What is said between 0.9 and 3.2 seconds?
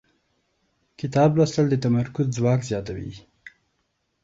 کتاب لوستل د تمرکز ځواک زیاتوي